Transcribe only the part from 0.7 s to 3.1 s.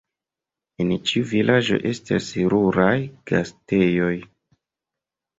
En ĉiu vilaĝo estas ruraj